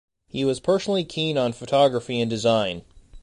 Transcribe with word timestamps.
He 0.29 0.43
was 0.43 0.59
personally 0.59 1.03
keen 1.05 1.37
on 1.37 1.53
photography 1.53 2.19
and 2.19 2.27
design. 2.27 2.81